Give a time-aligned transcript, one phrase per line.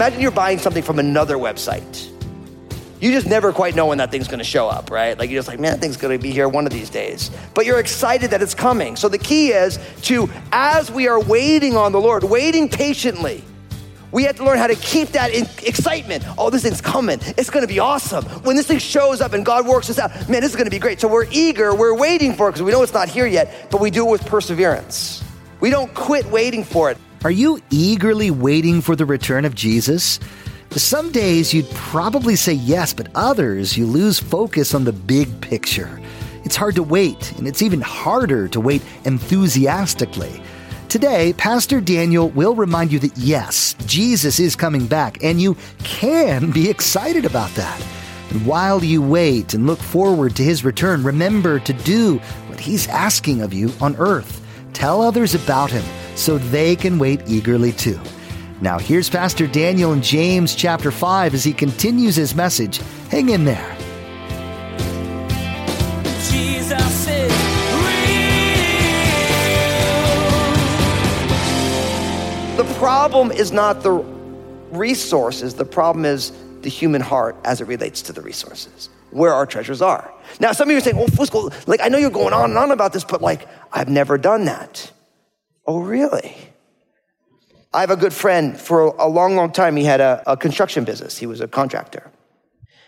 [0.00, 2.09] Imagine you're buying something from another website.
[3.00, 5.18] You just never quite know when that thing's gonna show up, right?
[5.18, 7.30] Like you're just like, man, that thing's gonna be here one of these days.
[7.54, 8.94] But you're excited that it's coming.
[8.94, 13.42] So the key is to, as we are waiting on the Lord, waiting patiently,
[14.12, 15.30] we have to learn how to keep that
[15.66, 16.24] excitement.
[16.36, 17.20] Oh, this thing's coming.
[17.38, 18.24] It's gonna be awesome.
[18.42, 20.78] When this thing shows up and God works us out, man, this is gonna be
[20.78, 21.00] great.
[21.00, 23.80] So we're eager, we're waiting for it because we know it's not here yet, but
[23.80, 25.24] we do it with perseverance.
[25.60, 26.98] We don't quit waiting for it.
[27.22, 30.20] Are you eagerly waiting for the return of Jesus?
[30.76, 36.00] Some days you'd probably say yes, but others you lose focus on the big picture.
[36.44, 40.40] It's hard to wait, and it's even harder to wait enthusiastically.
[40.88, 46.52] Today, Pastor Daniel will remind you that yes, Jesus is coming back, and you can
[46.52, 47.84] be excited about that.
[48.30, 52.86] And while you wait and look forward to his return, remember to do what he's
[52.86, 54.40] asking of you on earth.
[54.72, 57.98] Tell others about him so they can wait eagerly too.
[58.62, 62.78] Now, here's Pastor Daniel in James chapter 5 as he continues his message.
[63.08, 63.74] Hang in there.
[66.28, 67.32] Jesus is
[67.72, 68.16] real.
[72.58, 74.04] The problem is not the
[74.72, 79.46] resources, the problem is the human heart as it relates to the resources, where our
[79.46, 80.12] treasures are.
[80.38, 82.58] Now, some of you are saying, well, Fusco, like, I know you're going on and
[82.58, 84.92] on about this, but like, I've never done that.
[85.66, 86.36] Oh, really?
[87.72, 89.76] I have a good friend for a long, long time.
[89.76, 91.16] He had a, a construction business.
[91.16, 92.10] He was a contractor.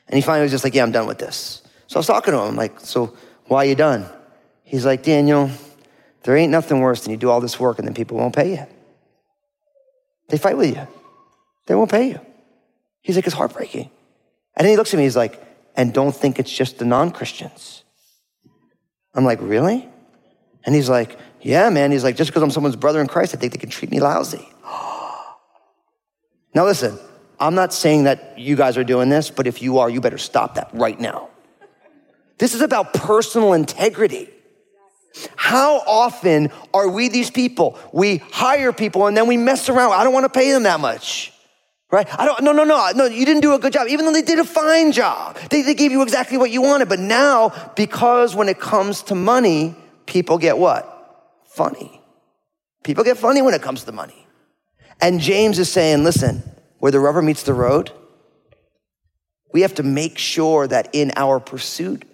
[0.09, 1.63] And he finally was just like, yeah, I'm done with this.
[1.87, 3.17] So I was talking to him, like, so
[3.47, 4.07] why are you done?
[4.65, 5.51] He's like, Daniel,
[6.25, 8.53] there ain't nothing worse than you do all this work and then people won't pay
[8.53, 8.67] you.
[10.29, 10.89] They fight with you.
[11.67, 12.21] They won't pay you.
[13.03, 13.91] He's like, it's heartbreaking.
[14.57, 15.43] And then he looks at me, he's like,
[15.77, 17.85] and don't think it's just the non-Christians.
[19.15, 19.89] I'm like, really?
[20.65, 21.91] And he's like, yeah, man.
[21.91, 24.01] He's like, just because I'm someone's brother in Christ, I think they can treat me
[24.01, 24.49] lousy.
[26.55, 26.99] now listen,
[27.39, 30.19] I'm not saying that you guys are doing this, but if you are, you better
[30.19, 31.29] stop that right now.
[32.39, 34.31] This is about personal integrity.
[35.37, 37.79] How often are we these people?
[37.93, 39.93] We hire people and then we mess around.
[39.93, 41.33] I don't want to pay them that much.
[41.91, 42.09] Right?
[42.19, 44.23] I don't, no, no, no, no, you didn't do a good job, even though they
[44.23, 45.37] did a fine job.
[45.51, 46.89] They, they gave you exactly what you wanted.
[46.89, 50.89] But now, because when it comes to money, people get what?
[51.45, 52.01] Funny.
[52.83, 54.22] People get funny when it comes to money.
[55.03, 56.45] And James is saying, listen,
[56.79, 57.91] where the rubber meets the road,
[59.53, 62.05] we have to make sure that in our pursuit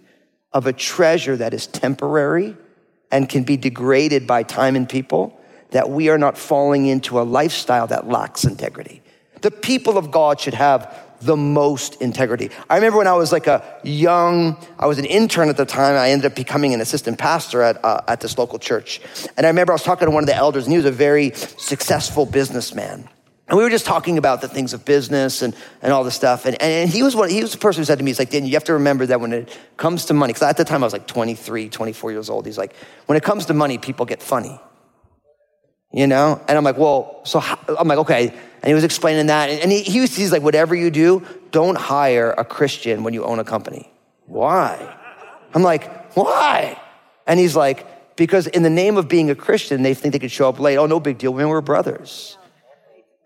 [0.53, 2.56] of a treasure that is temporary
[3.12, 5.38] and can be degraded by time and people,
[5.71, 9.03] that we are not falling into a lifestyle that lacks integrity.
[9.43, 12.50] The people of God should have the most integrity.
[12.70, 15.96] I remember when I was like a young, I was an intern at the time.
[15.96, 19.00] I ended up becoming an assistant pastor at, uh, at this local church.
[19.36, 20.92] And I remember I was talking to one of the elders, and he was a
[20.92, 23.08] very successful businessman.
[23.48, 26.44] And we were just talking about the things of business and, and all this stuff.
[26.44, 28.30] And, and he was one, he was the person who said to me, he's like,
[28.30, 30.82] Dan, you have to remember that when it comes to money, because at the time
[30.82, 32.44] I was like 23, 24 years old.
[32.44, 32.76] He's like,
[33.06, 34.60] when it comes to money, people get funny.
[35.93, 36.43] You know?
[36.49, 38.28] And I'm like, well, so how, I'm like, okay.
[38.28, 39.49] And he was explaining that.
[39.50, 43.25] And he, he was, he's like, whatever you do, don't hire a Christian when you
[43.25, 43.91] own a company.
[44.26, 44.97] Why?
[45.54, 46.81] I'm like, why?
[47.26, 50.31] And he's like, because in the name of being a Christian, they think they could
[50.31, 50.76] show up late.
[50.76, 51.32] Oh, no big deal.
[51.32, 52.37] We're brothers.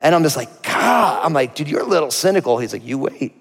[0.01, 2.59] And I'm just like, God, I'm like, dude, you're a little cynical.
[2.59, 3.35] He's like, you wait.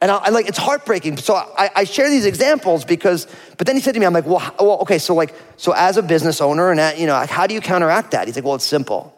[0.00, 1.16] And I, I like, it's heartbreaking.
[1.16, 3.26] So I, I, share these examples because,
[3.56, 5.96] but then he said to me, I'm like, well, well, okay, so like, so as
[5.96, 8.28] a business owner and, at, you know, how do you counteract that?
[8.28, 9.14] He's like, well, it's simple.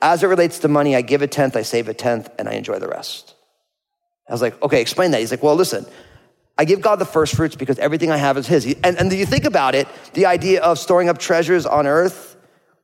[0.00, 2.52] As it relates to money, I give a tenth, I save a tenth, and I
[2.52, 3.34] enjoy the rest.
[4.28, 5.20] I was like, okay, explain that.
[5.20, 5.84] He's like, well, listen,
[6.56, 8.74] I give God the first fruits because everything I have is His.
[8.82, 12.32] And, and you think about it, the idea of storing up treasures on earth,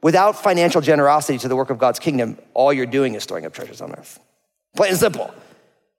[0.00, 3.52] Without financial generosity to the work of God's kingdom, all you're doing is storing up
[3.52, 4.20] treasures on earth.
[4.76, 5.34] Plain and simple.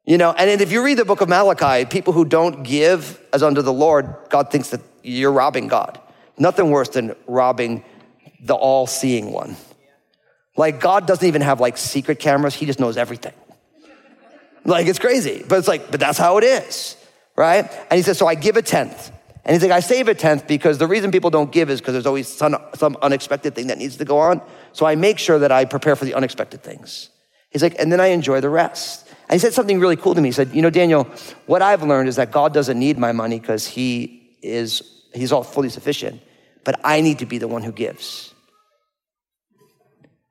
[0.09, 3.43] You know, and if you read the book of Malachi, people who don't give as
[3.43, 5.99] unto the Lord, God thinks that you're robbing God.
[6.35, 7.83] Nothing worse than robbing
[8.41, 9.55] the all seeing one.
[10.57, 13.35] Like, God doesn't even have like secret cameras, He just knows everything.
[14.65, 16.97] Like, it's crazy, but it's like, but that's how it is,
[17.35, 17.71] right?
[17.91, 19.11] And He says, So I give a tenth.
[19.45, 21.93] And he's like, I save a tenth because the reason people don't give is because
[21.93, 24.41] there's always some, some unexpected thing that needs to go on.
[24.73, 27.09] So I make sure that I prepare for the unexpected things.
[27.51, 29.08] He's like, and then I enjoy the rest.
[29.29, 30.29] And he said something really cool to me.
[30.29, 31.03] He said, You know, Daniel,
[31.45, 34.81] what I've learned is that God doesn't need my money because he is,
[35.13, 36.21] he's all fully sufficient.
[36.65, 38.33] but I need to be the one who gives.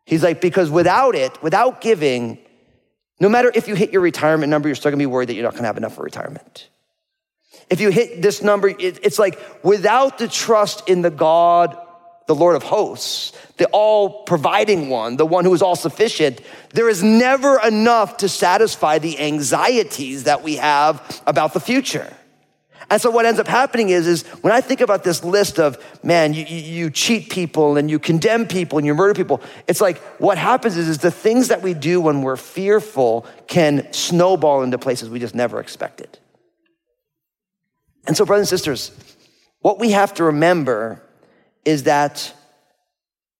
[0.04, 2.38] He's like, because without it, without giving,
[3.18, 5.44] no matter if you hit your retirement number, you're still gonna be worried that you're
[5.44, 6.68] not gonna have enough for retirement.
[7.70, 11.76] If you hit this number, it's like without the trust in the God,
[12.28, 16.42] the Lord of hosts, the all providing one, the one who is all sufficient,
[16.74, 22.14] there is never enough to satisfy the anxieties that we have about the future.
[22.90, 25.82] And so what ends up happening is, is when I think about this list of,
[26.04, 29.98] man, you, you, cheat people and you condemn people and you murder people, it's like
[30.20, 34.76] what happens is, is the things that we do when we're fearful can snowball into
[34.76, 36.18] places we just never expected.
[38.06, 39.16] And so, brothers and sisters,
[39.60, 41.02] what we have to remember
[41.68, 42.32] is that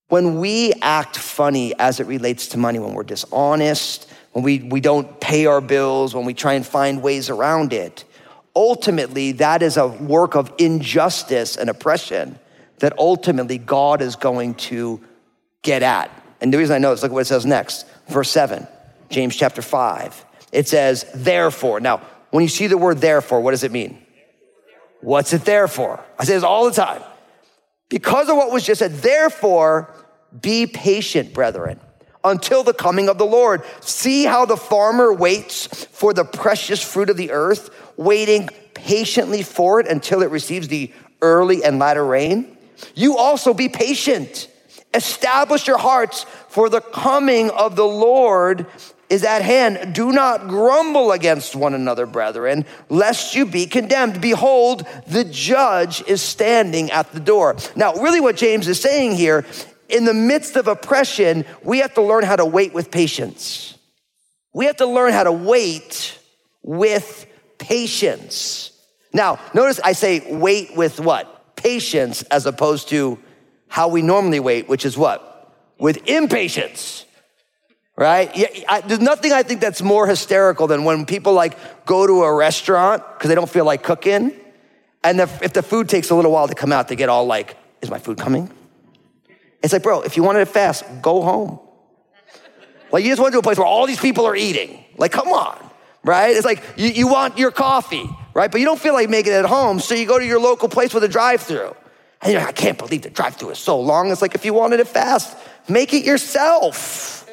[0.09, 4.83] when we act funny as it relates to money, when we're dishonest, when we, we
[4.83, 8.05] don't pay our bills, when we try and find ways around it,
[8.55, 12.39] ultimately that is a work of injustice and oppression
[12.81, 15.01] that ultimately God is going to
[15.63, 16.11] get at.
[16.43, 18.69] And the reason I know is look what it says next, verse 7,
[19.09, 20.27] James chapter 5.
[20.53, 21.81] It says, therefore.
[21.81, 24.03] Now, when you see the word therefore, what does it mean?
[25.01, 26.05] What's it there for?
[26.19, 27.03] I say this all the time.
[27.89, 29.95] Because of what was just said, therefore,
[30.41, 31.81] be patient, brethren,
[32.23, 33.63] until the coming of the Lord.
[33.81, 39.81] See how the farmer waits for the precious fruit of the earth, waiting patiently for
[39.81, 40.93] it until it receives the
[41.23, 42.57] early and latter rain.
[42.95, 44.51] You also be patient.
[44.95, 48.67] Establish your hearts, for the coming of the Lord
[49.11, 49.95] is at hand.
[49.95, 54.21] Do not grumble against one another, brethren, lest you be condemned.
[54.21, 57.57] Behold, the judge is standing at the door.
[57.75, 59.47] Now, really, what James is saying here,
[59.89, 63.77] in the midst of oppression, we have to learn how to wait with patience.
[64.53, 66.19] We have to learn how to wait
[66.63, 67.27] with
[67.59, 68.73] patience.
[69.13, 71.57] Now, notice I say wait with what?
[71.57, 73.19] Patience as opposed to
[73.69, 75.55] how we normally wait, which is what?
[75.79, 77.05] With impatience
[77.99, 78.35] right?
[78.35, 82.23] Yeah, I, there's nothing I think that's more hysterical than when people like go to
[82.23, 84.33] a restaurant because they don't feel like cooking,
[85.03, 87.27] and the, if the food takes a little while to come out, they get all
[87.27, 88.51] like, "Is my food coming?"
[89.63, 91.59] It's like, bro, if you wanted it fast, go home.
[92.93, 94.85] Like you just went to a place where all these people are eating.
[94.97, 95.59] Like, come on,
[96.05, 96.35] right?
[96.35, 98.51] It's like you, you want your coffee, right?
[98.51, 100.69] But you don't feel like making it at home, so you go to your local
[100.69, 101.75] place with a drive-through.
[102.23, 104.11] And you're like, I can't believe the drive-through is so long.
[104.11, 105.37] It's like if you wanted it fast,
[105.69, 107.28] make it yourself.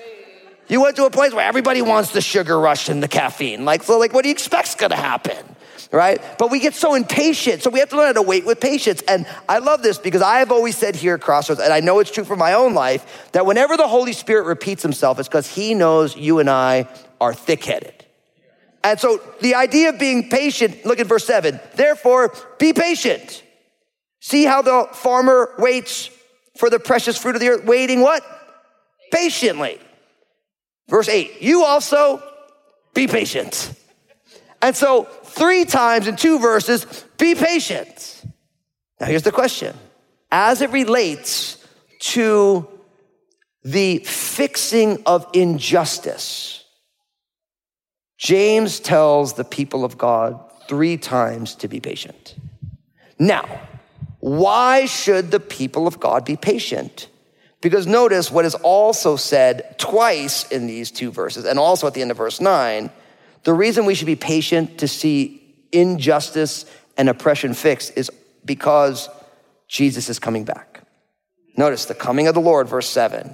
[0.67, 3.65] You went to a place where everybody wants the sugar rush and the caffeine.
[3.65, 5.37] Like, so like, what do you expect's gonna happen?
[5.91, 6.19] Right?
[6.39, 7.61] But we get so impatient.
[7.61, 9.01] So we have to learn how to wait with patience.
[9.07, 11.99] And I love this because I have always said here at Crossroads, and I know
[11.99, 15.47] it's true for my own life, that whenever the Holy Spirit repeats himself, it's because
[15.47, 16.87] he knows you and I
[17.21, 17.93] are thick headed.
[18.83, 21.59] And so the idea of being patient, look at verse seven.
[21.75, 23.43] Therefore, be patient.
[24.19, 26.09] See how the farmer waits
[26.57, 28.23] for the precious fruit of the earth, waiting what?
[29.11, 29.79] Patiently.
[30.87, 32.21] Verse 8, you also
[32.93, 33.73] be patient.
[34.61, 38.23] And so, three times in two verses, be patient.
[38.99, 39.75] Now, here's the question
[40.31, 41.65] as it relates
[41.99, 42.67] to
[43.63, 46.63] the fixing of injustice,
[48.17, 52.35] James tells the people of God three times to be patient.
[53.19, 53.61] Now,
[54.19, 57.07] why should the people of God be patient?
[57.65, 62.01] Because notice what is also said twice in these two verses, and also at the
[62.03, 62.91] end of verse 9.
[63.41, 65.41] The reason we should be patient to see
[65.71, 68.11] injustice and oppression fixed is
[68.45, 69.09] because
[69.67, 70.83] Jesus is coming back.
[71.57, 73.33] Notice the coming of the Lord, verse 7.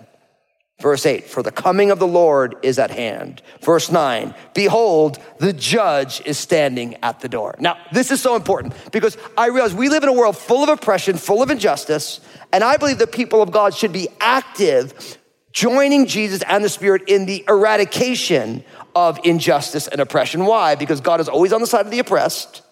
[0.81, 3.43] Verse 8, for the coming of the Lord is at hand.
[3.61, 7.55] Verse 9, behold, the judge is standing at the door.
[7.59, 10.69] Now, this is so important because I realize we live in a world full of
[10.69, 12.19] oppression, full of injustice,
[12.51, 15.19] and I believe the people of God should be active,
[15.51, 18.63] joining Jesus and the Spirit in the eradication
[18.95, 20.45] of injustice and oppression.
[20.45, 20.73] Why?
[20.73, 22.63] Because God is always on the side of the oppressed,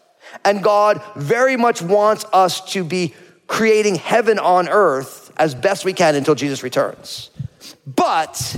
[0.43, 3.13] and God very much wants us to be
[3.45, 7.29] creating heaven on earth as best we can until Jesus returns.
[7.95, 8.55] But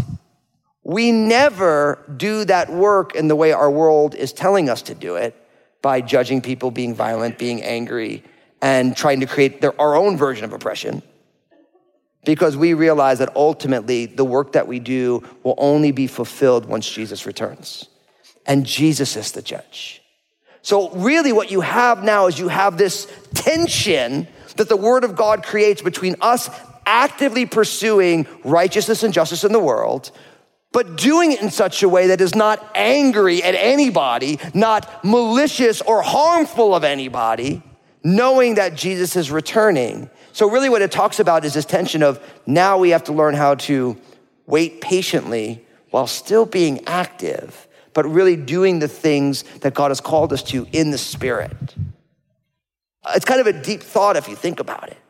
[0.84, 5.16] we never do that work in the way our world is telling us to do
[5.16, 5.36] it
[5.82, 8.24] by judging people, being violent, being angry,
[8.62, 11.02] and trying to create their, our own version of oppression.
[12.26, 16.90] Because we realize that ultimately the work that we do will only be fulfilled once
[16.90, 17.88] Jesus returns.
[18.46, 20.02] And Jesus is the judge.
[20.62, 25.16] So, really, what you have now is you have this tension that the Word of
[25.16, 26.50] God creates between us
[26.92, 30.12] actively pursuing righteousness and justice in the world,
[30.74, 35.82] but doing it in such a way that is not angry at anybody, not malicious
[35.82, 37.64] or harmful of anybody,
[38.04, 40.10] knowing that Jesus is returning.
[40.34, 43.36] So, really, what it talks about is this tension of now we have to learn
[43.36, 43.98] how to
[44.46, 50.34] wait patiently while still being active, but really doing the things that God has called
[50.34, 51.76] us to in the Spirit.
[53.16, 55.01] It's kind of a deep thought if you think about it.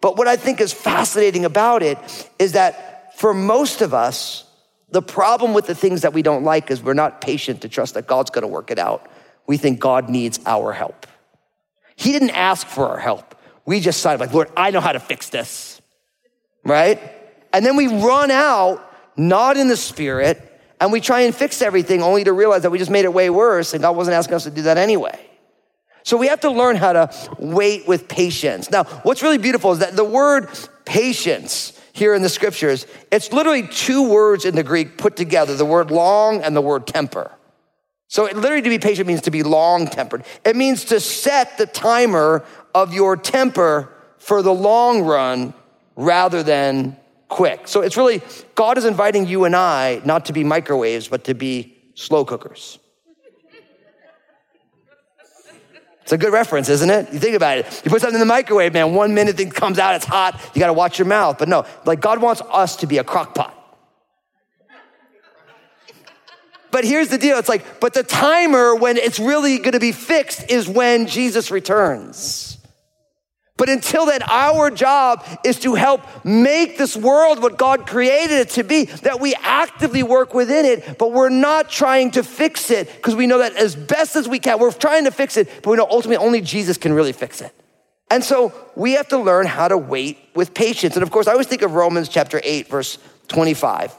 [0.00, 1.98] But what I think is fascinating about it
[2.38, 4.44] is that for most of us,
[4.90, 7.94] the problem with the things that we don't like is we're not patient to trust
[7.94, 9.10] that God's gonna work it out.
[9.46, 11.06] We think God needs our help.
[11.96, 13.34] He didn't ask for our help.
[13.66, 15.82] We just decided, like, Lord, I know how to fix this,
[16.64, 17.00] right?
[17.52, 18.80] And then we run out,
[19.16, 20.48] not in the spirit,
[20.80, 23.30] and we try and fix everything only to realize that we just made it way
[23.30, 25.27] worse and God wasn't asking us to do that anyway.
[26.02, 28.70] So we have to learn how to wait with patience.
[28.70, 30.48] Now, what's really beautiful is that the word
[30.84, 35.64] patience here in the scriptures, it's literally two words in the Greek put together, the
[35.64, 37.32] word long and the word temper.
[38.06, 40.24] So it literally to be patient means to be long tempered.
[40.44, 45.52] It means to set the timer of your temper for the long run
[45.94, 46.96] rather than
[47.28, 47.68] quick.
[47.68, 48.22] So it's really,
[48.54, 52.78] God is inviting you and I not to be microwaves, but to be slow cookers.
[56.08, 57.12] It's a good reference, isn't it?
[57.12, 57.82] You think about it.
[57.84, 60.58] You put something in the microwave, man, one minute thing comes out, it's hot, you
[60.58, 61.36] gotta watch your mouth.
[61.36, 63.54] But no, like God wants us to be a crock pot.
[66.70, 70.50] But here's the deal it's like, but the timer when it's really gonna be fixed
[70.50, 72.57] is when Jesus returns.
[73.58, 78.50] But until then, our job is to help make this world what God created it
[78.50, 82.86] to be, that we actively work within it, but we're not trying to fix it
[82.96, 85.70] because we know that as best as we can, we're trying to fix it, but
[85.70, 87.52] we know ultimately only Jesus can really fix it.
[88.10, 90.94] And so we have to learn how to wait with patience.
[90.94, 93.92] And of course, I always think of Romans chapter 8, verse 25,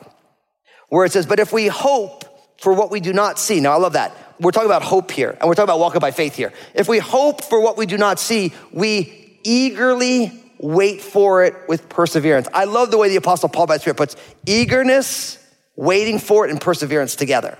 [0.87, 2.23] where it says, But if we hope
[2.61, 4.15] for what we do not see, now I love that.
[4.39, 6.53] We're talking about hope here, and we're talking about walking by faith here.
[6.73, 11.87] If we hope for what we do not see, we eagerly wait for it with
[11.89, 12.47] perseverance.
[12.53, 14.15] I love the way the Apostle Paul by the Spirit puts
[14.45, 15.37] eagerness,
[15.75, 17.57] waiting for it, and perseverance together.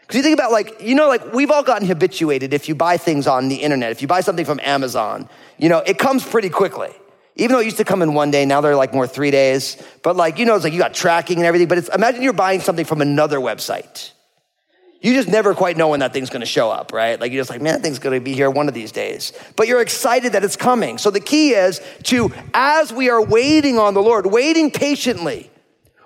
[0.00, 2.96] Because you think about like, you know, like we've all gotten habituated if you buy
[2.96, 6.50] things on the internet, if you buy something from Amazon, you know, it comes pretty
[6.50, 6.90] quickly.
[7.34, 9.82] Even though it used to come in one day, now they're like more three days.
[10.02, 12.32] But like, you know, it's like you got tracking and everything, but it's, imagine you're
[12.32, 14.12] buying something from another website
[15.06, 17.20] you just never quite know when that thing's gonna show up, right?
[17.20, 19.32] Like you're just like, man, that thing's gonna be here one of these days.
[19.54, 20.98] But you're excited that it's coming.
[20.98, 25.48] So the key is to, as we are waiting on the Lord, waiting patiently,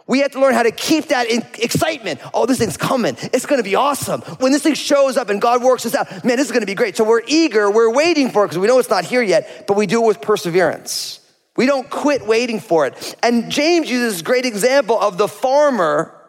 [0.06, 2.20] we have to learn how to keep that excitement.
[2.34, 3.16] Oh, this thing's coming.
[3.32, 4.20] It's gonna be awesome.
[4.38, 6.74] When this thing shows up and God works us out, man, this is gonna be
[6.74, 6.94] great.
[6.94, 9.78] So we're eager, we're waiting for it because we know it's not here yet, but
[9.78, 11.20] we do it with perseverance.
[11.56, 13.16] We don't quit waiting for it.
[13.22, 16.19] And James uses this great example of the farmer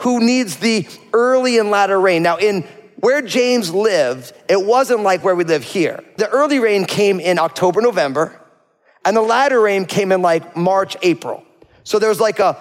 [0.00, 2.22] who needs the early and latter rain.
[2.22, 2.62] Now, in
[2.96, 6.02] where James lived, it wasn't like where we live here.
[6.16, 8.40] The early rain came in October, November,
[9.04, 11.44] and the latter rain came in like March, April.
[11.84, 12.58] So there was like a,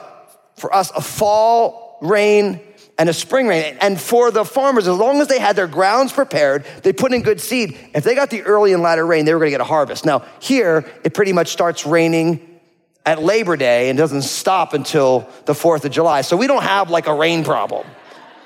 [0.57, 2.59] for us, a fall rain
[2.97, 3.77] and a spring rain.
[3.81, 7.21] And for the farmers, as long as they had their grounds prepared, they put in
[7.21, 7.77] good seed.
[7.93, 10.05] If they got the early and latter rain, they were gonna get a harvest.
[10.05, 12.54] Now, here, it pretty much starts raining
[13.05, 16.21] at Labor Day and doesn't stop until the 4th of July.
[16.21, 17.85] So we don't have like a rain problem.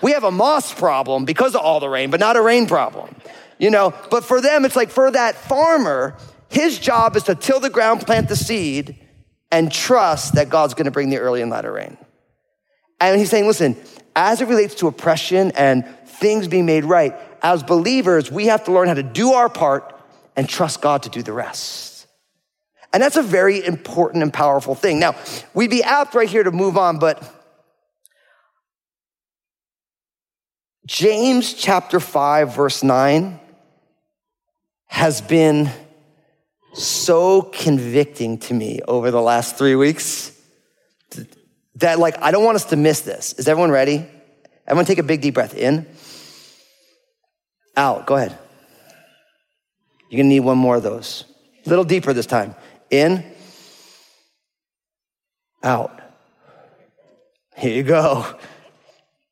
[0.01, 3.15] We have a moss problem because of all the rain, but not a rain problem.
[3.57, 6.15] You know, but for them, it's like for that farmer,
[6.49, 8.97] his job is to till the ground, plant the seed,
[9.51, 11.97] and trust that God's gonna bring the early and latter rain.
[13.01, 13.77] And he's saying, listen,
[14.15, 18.71] as it relates to oppression and things being made right, as believers, we have to
[18.71, 19.95] learn how to do our part
[20.35, 21.88] and trust God to do the rest.
[22.91, 24.99] And that's a very important and powerful thing.
[24.99, 25.15] Now,
[25.53, 27.21] we'd be apt right here to move on, but
[30.85, 33.39] James chapter 5, verse 9
[34.87, 35.69] has been
[36.73, 40.31] so convicting to me over the last three weeks
[41.75, 43.33] that, like, I don't want us to miss this.
[43.33, 44.05] Is everyone ready?
[44.65, 45.85] Everyone take a big deep breath in,
[47.77, 48.07] out.
[48.07, 48.37] Go ahead.
[50.09, 51.25] You're gonna need one more of those.
[51.65, 52.55] A little deeper this time.
[52.91, 53.23] In,
[55.63, 56.01] out.
[57.55, 58.25] Here you go.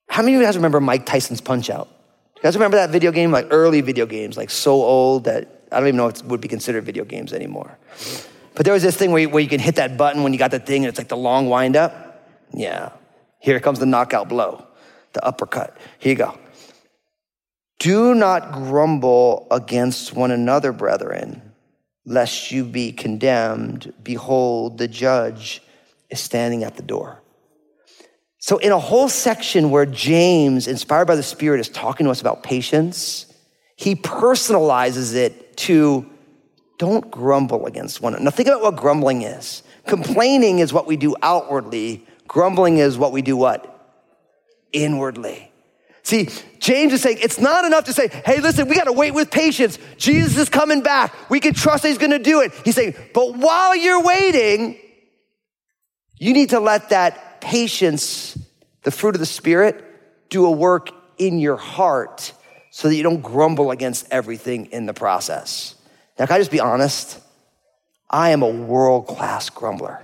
[0.09, 1.87] How many of you guys remember Mike Tyson's Punch Out?
[2.35, 3.31] You guys remember that video game?
[3.31, 6.41] Like early video games, like so old that I don't even know if it would
[6.41, 7.77] be considered video games anymore.
[8.53, 10.39] But there was this thing where you, where you can hit that button when you
[10.39, 12.25] got the thing and it's like the long wind up.
[12.53, 12.91] Yeah.
[13.39, 14.65] Here comes the knockout blow,
[15.13, 15.77] the uppercut.
[15.99, 16.37] Here you go.
[17.79, 21.46] Do not grumble against one another, brethren
[22.07, 23.93] lest you be condemned.
[24.01, 25.61] Behold, the judge
[26.09, 27.21] is standing at the door.
[28.39, 32.21] So, in a whole section where James, inspired by the Spirit, is talking to us
[32.21, 33.25] about patience,
[33.75, 36.09] he personalizes it to
[36.77, 38.25] don't grumble against one another.
[38.25, 39.63] Now, think about what grumbling is.
[39.85, 43.73] Complaining is what we do outwardly, grumbling is what we do what?
[44.71, 45.46] Inwardly.
[46.07, 49.13] See, James is saying it's not enough to say, hey, listen, we got to wait
[49.13, 49.77] with patience.
[49.97, 51.13] Jesus is coming back.
[51.29, 52.53] We can trust that he's going to do it.
[52.63, 54.77] He's saying, but while you're waiting,
[56.17, 58.37] you need to let that patience,
[58.83, 59.83] the fruit of the Spirit,
[60.29, 62.31] do a work in your heart
[62.71, 65.75] so that you don't grumble against everything in the process.
[66.17, 67.19] Now, can I just be honest?
[68.09, 70.01] I am a world class grumbler.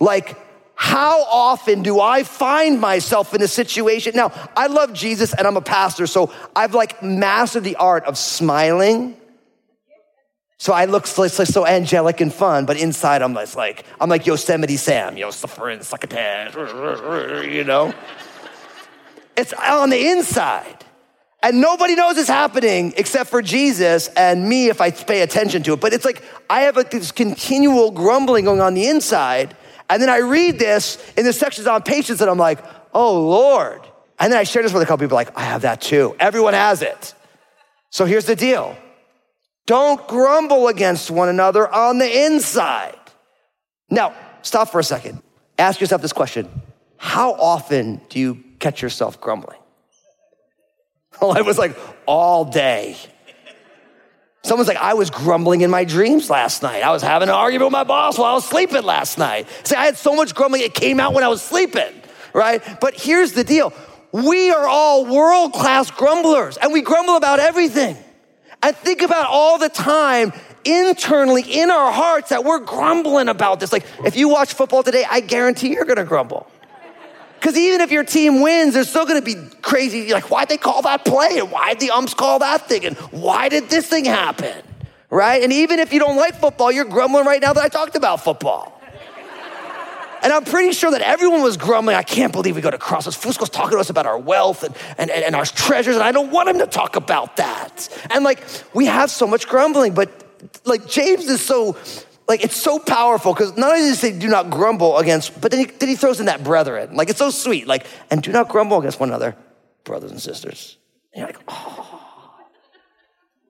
[0.00, 0.36] Like,
[0.82, 4.12] how often do I find myself in a situation?
[4.16, 8.16] Now, I love Jesus and I'm a pastor, so I've like mastered the art of
[8.16, 9.14] smiling.
[10.56, 14.78] So I look so, so, angelic and fun, but inside I'm like, I'm like Yosemite
[14.78, 16.54] Sam, know, suffering, succotash,
[17.46, 17.94] you know?
[19.36, 20.86] It's on the inside.
[21.42, 25.74] And nobody knows it's happening except for Jesus and me if I pay attention to
[25.74, 25.80] it.
[25.80, 29.54] But it's like I have a, this continual grumbling going on the inside.
[29.90, 33.82] And then I read this in the sections on patience, and I'm like, oh Lord.
[34.18, 36.14] And then I share this with a couple people, like, I have that too.
[36.20, 37.14] Everyone has it.
[37.90, 38.76] So here's the deal
[39.66, 42.98] don't grumble against one another on the inside.
[43.88, 45.22] Now, stop for a second.
[45.58, 46.48] Ask yourself this question
[46.96, 49.58] How often do you catch yourself grumbling?
[51.20, 52.96] Well, I was like, all day.
[54.42, 56.82] Someone's like, I was grumbling in my dreams last night.
[56.82, 59.46] I was having an argument with my boss while I was sleeping last night.
[59.64, 61.92] See, I had so much grumbling, it came out when I was sleeping,
[62.32, 62.62] right?
[62.80, 63.72] But here's the deal
[64.12, 67.96] we are all world class grumblers, and we grumble about everything.
[68.62, 70.32] And think about all the time
[70.64, 73.72] internally in our hearts that we're grumbling about this.
[73.72, 76.50] Like, if you watch football today, I guarantee you're gonna grumble.
[77.40, 80.00] Because even if your team wins, they're still gonna be crazy.
[80.00, 81.38] You're like, why'd they call that play?
[81.38, 82.84] And why'd the umps call that thing?
[82.84, 84.62] And why did this thing happen?
[85.08, 85.42] Right?
[85.42, 88.22] And even if you don't like football, you're grumbling right now that I talked about
[88.22, 88.80] football.
[90.22, 91.96] And I'm pretty sure that everyone was grumbling.
[91.96, 93.16] I can't believe we go to Crossroads.
[93.16, 96.30] Fusco's talking to us about our wealth and, and, and our treasures, and I don't
[96.30, 97.88] want him to talk about that.
[98.10, 100.10] And like, we have so much grumbling, but
[100.66, 101.78] like, James is so
[102.30, 105.50] like it's so powerful because not only does he say do not grumble against, but
[105.50, 106.94] then he, then he throws in that brethren.
[106.94, 107.66] Like it's so sweet.
[107.66, 109.34] Like, and do not grumble against one another,
[109.82, 110.76] brothers and sisters.
[111.12, 112.38] And you're like, oh.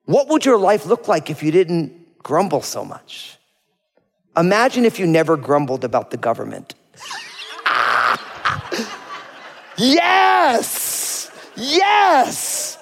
[0.06, 3.36] What would your life look like if you didn't grumble so much?
[4.34, 6.74] Imagine if you never grumbled about the government.
[9.76, 11.30] yes!
[11.54, 12.78] Yes!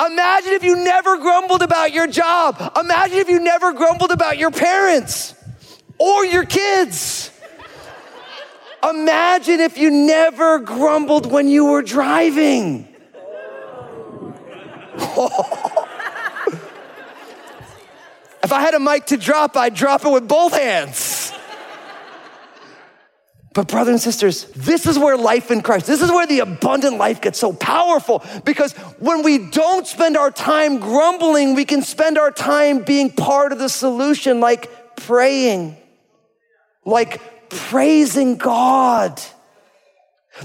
[0.00, 2.72] Imagine if you never grumbled about your job.
[2.80, 5.34] Imagine if you never grumbled about your parents
[5.98, 7.30] or your kids.
[8.88, 12.88] Imagine if you never grumbled when you were driving.
[18.42, 21.32] if I had a mic to drop, I'd drop it with both hands.
[23.54, 26.96] But, brothers and sisters, this is where life in Christ, this is where the abundant
[26.96, 32.16] life gets so powerful because when we don't spend our time grumbling, we can spend
[32.16, 35.76] our time being part of the solution, like praying,
[36.84, 39.20] like praising God.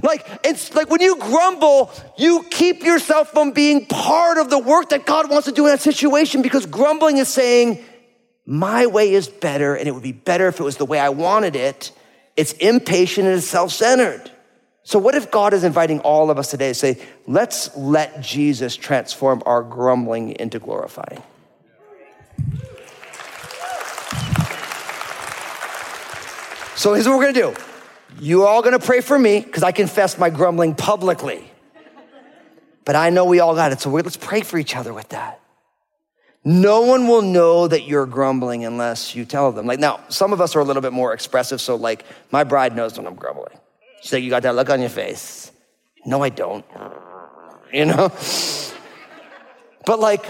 [0.04, 4.89] Like, it's like when you grumble, you keep yourself from being part of the work
[4.89, 7.84] that God wants to do in that situation because grumbling is saying,
[8.45, 11.10] my way is better and it would be better if it was the way I
[11.10, 11.91] wanted it.
[12.36, 14.32] It's impatient and it's self centered.
[14.84, 18.78] So, what if God is inviting all of us today to say, let's let Jesus
[18.78, 21.21] transform our grumbling into glorifying?
[26.78, 27.62] So, here's what we're gonna do.
[28.20, 31.52] You're all gonna pray for me because I confess my grumbling publicly.
[32.86, 33.82] But I know we all got it.
[33.82, 35.42] So, let's pray for each other with that.
[36.50, 39.66] No one will know that you're grumbling unless you tell them.
[39.66, 41.60] Like now, some of us are a little bit more expressive.
[41.60, 43.58] So like my bride knows when I'm grumbling.
[44.02, 45.52] She's like, you got that look on your face.
[46.06, 46.63] No, I don't.
[47.74, 48.13] You know?
[49.86, 50.26] But like,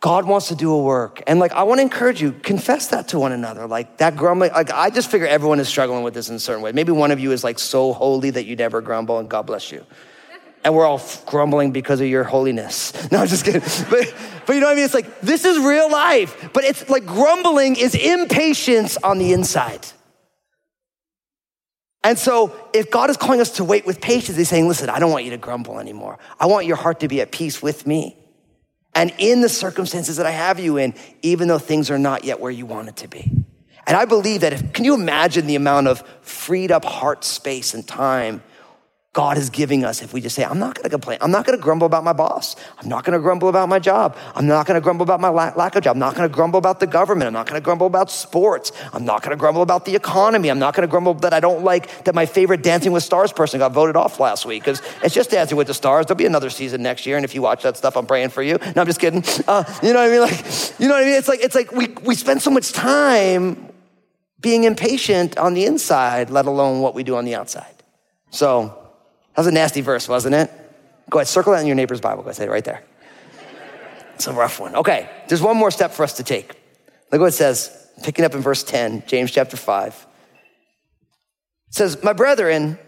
[0.00, 1.22] God wants to do a work.
[1.26, 3.66] And like, I want to encourage you, confess that to one another.
[3.66, 6.62] Like that grumbling, like I just figure everyone is struggling with this in a certain
[6.62, 6.72] way.
[6.72, 9.72] Maybe one of you is like so holy that you never grumble and God bless
[9.72, 9.84] you
[10.66, 12.92] and we're all grumbling because of your holiness.
[13.12, 13.62] No, I'm just kidding.
[13.88, 14.12] But,
[14.46, 14.84] but you know what I mean?
[14.84, 16.50] It's like, this is real life.
[16.52, 19.86] But it's like grumbling is impatience on the inside.
[22.02, 24.98] And so, if God is calling us to wait with patience, He's saying, listen, I
[24.98, 26.18] don't want you to grumble anymore.
[26.38, 28.16] I want your heart to be at peace with me.
[28.96, 32.40] And in the circumstances that I have you in, even though things are not yet
[32.40, 33.30] where you want it to be.
[33.86, 37.74] And I believe that if, can you imagine the amount of freed up heart space
[37.74, 38.42] and time
[39.16, 41.16] God is giving us if we just say, I'm not gonna complain.
[41.22, 42.54] I'm not gonna grumble about my boss.
[42.76, 44.14] I'm not gonna grumble about my job.
[44.34, 45.96] I'm not gonna grumble about my lack, of job.
[45.96, 47.26] I'm not gonna grumble about the government.
[47.26, 48.72] I'm not gonna grumble about sports.
[48.92, 50.50] I'm not gonna grumble about the economy.
[50.50, 53.58] I'm not gonna grumble that I don't like that my favorite Dancing with Stars person
[53.58, 56.04] got voted off last week because it's just Dancing with the Stars.
[56.04, 57.16] There'll be another season next year.
[57.16, 58.58] And if you watch that stuff, I'm praying for you.
[58.76, 59.24] No, I'm just kidding.
[59.48, 60.20] Uh, you know what I mean?
[60.20, 61.14] Like, you know what I mean?
[61.14, 63.72] It's like, it's like we, we spend so much time
[64.42, 67.82] being impatient on the inside, let alone what we do on the outside.
[68.28, 68.85] So,
[69.36, 70.50] that was a nasty verse, wasn't it?
[71.10, 72.22] Go ahead, circle that in your neighbor's Bible.
[72.22, 72.82] Go ahead, say it right there.
[74.14, 74.74] It's a rough one.
[74.74, 76.58] Okay, there's one more step for us to take.
[77.12, 77.70] Look what it says,
[78.02, 80.06] picking up in verse 10, James chapter 5.
[81.68, 82.78] It says, My brethren,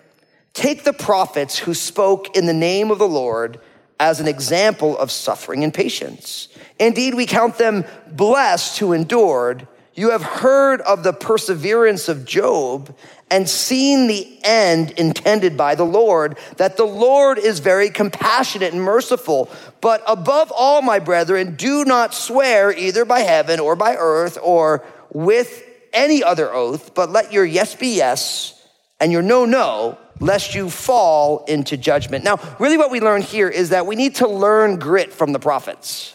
[0.55, 3.61] take the prophets who spoke in the name of the Lord
[4.01, 6.49] as an example of suffering and patience.
[6.79, 9.69] Indeed, we count them blessed who endured.
[9.99, 12.95] You have heard of the perseverance of Job
[13.33, 18.81] and seen the end intended by the Lord, that the Lord is very compassionate and
[18.81, 19.51] merciful.
[19.81, 24.85] But above all, my brethren, do not swear either by heaven or by earth or
[25.13, 28.55] with any other oath, but let your yes be yes
[29.01, 32.23] and your no, no, lest you fall into judgment.
[32.23, 35.41] Now, really, what we learn here is that we need to learn grit from the
[35.41, 36.15] prophets.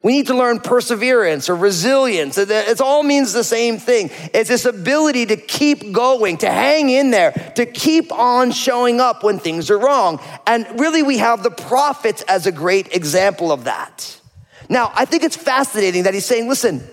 [0.00, 2.38] We need to learn perseverance or resilience.
[2.38, 4.10] It all means the same thing.
[4.32, 9.24] It's this ability to keep going, to hang in there, to keep on showing up
[9.24, 10.20] when things are wrong.
[10.46, 14.20] And really, we have the prophets as a great example of that.
[14.68, 16.86] Now, I think it's fascinating that he's saying, listen,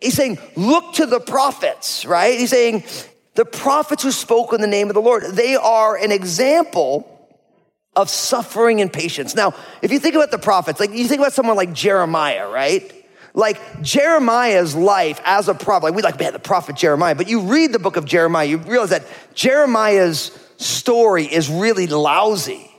[0.00, 2.38] he's saying, look to the prophets, right?
[2.38, 2.84] He's saying,
[3.34, 7.17] the prophets who spoke in the name of the Lord, they are an example
[7.98, 9.34] of suffering and patience.
[9.34, 12.94] Now, if you think about the prophets, like you think about someone like Jeremiah, right?
[13.34, 17.40] Like Jeremiah's life as a prophet, like we like, man, the prophet Jeremiah, but you
[17.40, 22.70] read the book of Jeremiah, you realize that Jeremiah's story is really lousy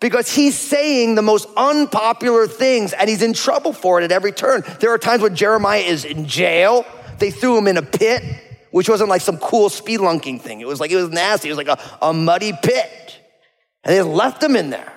[0.00, 4.32] because he's saying the most unpopular things and he's in trouble for it at every
[4.32, 4.62] turn.
[4.80, 6.86] There are times when Jeremiah is in jail,
[7.18, 8.22] they threw him in a pit,
[8.70, 10.62] which wasn't like some cool spelunking thing.
[10.62, 11.48] It was like, it was nasty.
[11.48, 13.07] It was like a, a muddy pit.
[13.88, 14.92] And they left him in there.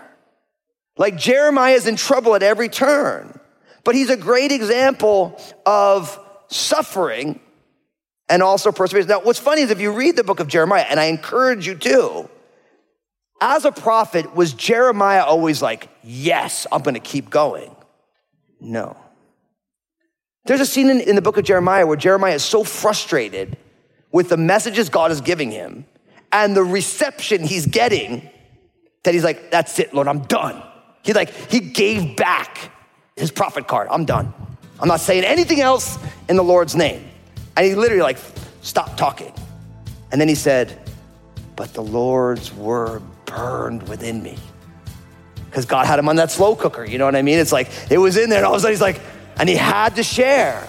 [0.97, 3.39] Like Jeremiah is in trouble at every turn,
[3.85, 7.39] but he's a great example of suffering
[8.27, 9.07] and also perseverance.
[9.07, 11.75] Now, what's funny is if you read the book of Jeremiah, and I encourage you
[11.75, 12.29] to,
[13.39, 17.73] as a prophet, was Jeremiah always like, yes, I'm gonna keep going?
[18.59, 18.97] No.
[20.43, 23.55] There's a scene in, in the book of Jeremiah where Jeremiah is so frustrated
[24.11, 25.85] with the messages God is giving him
[26.33, 28.29] and the reception he's getting
[29.03, 30.61] that he's like, that's it, Lord, I'm done.
[31.03, 32.71] He like, he gave back
[33.15, 33.87] his prophet card.
[33.89, 34.33] I'm done.
[34.79, 35.97] I'm not saying anything else
[36.29, 37.07] in the Lord's name.
[37.55, 38.17] And he literally like
[38.61, 39.33] stopped talking.
[40.11, 40.77] And then he said,
[41.55, 44.37] but the Lord's word burned within me.
[45.45, 47.39] Because God had him on that slow cooker, you know what I mean?
[47.39, 49.01] It's like, it was in there, and all of a sudden he's like,
[49.37, 50.67] and he had to share.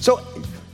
[0.00, 0.26] So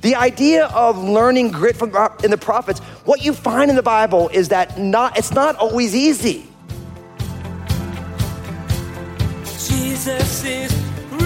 [0.02, 3.82] the idea of learning grit from uh, in the prophets, what you find in the
[3.82, 6.46] Bible is that not, it's not always easy.
[10.04, 10.70] Jesus is
[11.12, 11.22] real.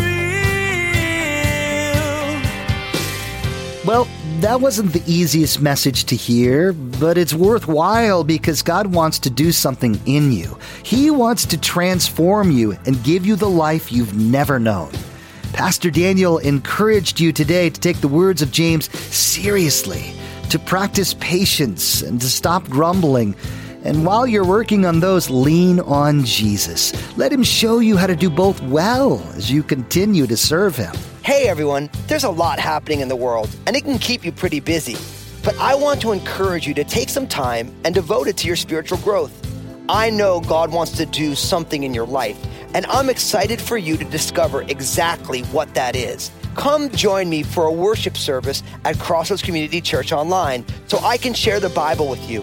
[3.84, 4.06] Well,
[4.38, 9.50] that wasn't the easiest message to hear, but it's worthwhile because God wants to do
[9.50, 10.56] something in you.
[10.84, 14.92] He wants to transform you and give you the life you've never known.
[15.52, 20.12] Pastor Daniel encouraged you today to take the words of James seriously,
[20.50, 23.34] to practice patience, and to stop grumbling.
[23.88, 26.92] And while you're working on those, lean on Jesus.
[27.16, 30.94] Let Him show you how to do both well as you continue to serve Him.
[31.24, 34.60] Hey everyone, there's a lot happening in the world, and it can keep you pretty
[34.60, 34.98] busy.
[35.42, 38.56] But I want to encourage you to take some time and devote it to your
[38.56, 39.32] spiritual growth.
[39.88, 42.38] I know God wants to do something in your life,
[42.74, 46.30] and I'm excited for you to discover exactly what that is.
[46.56, 51.32] Come join me for a worship service at Crossroads Community Church online so I can
[51.32, 52.42] share the Bible with you.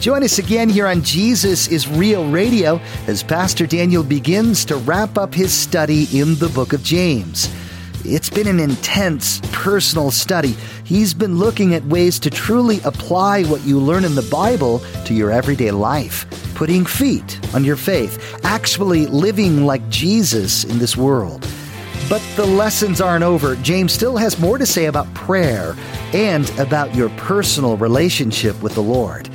[0.00, 5.18] Join us again here on Jesus is Real Radio as Pastor Daniel begins to wrap
[5.18, 7.54] up his study in the book of James.
[8.02, 10.56] It's been an intense personal study.
[10.84, 15.12] He's been looking at ways to truly apply what you learn in the Bible to
[15.12, 16.24] your everyday life.
[16.54, 21.46] putting feet on your faith, actually living like Jesus in this world.
[22.08, 23.56] But the lessons aren't over.
[23.56, 25.74] James still has more to say about prayer
[26.12, 29.29] and about your personal relationship with the Lord.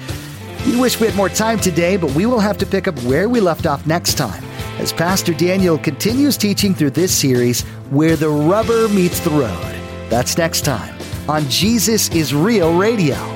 [0.65, 3.29] We wish we had more time today, but we will have to pick up where
[3.29, 4.43] we left off next time
[4.79, 9.75] as Pastor Daniel continues teaching through this series, Where the Rubber Meets the Road.
[10.09, 10.95] That's next time
[11.27, 13.34] on Jesus is Real Radio.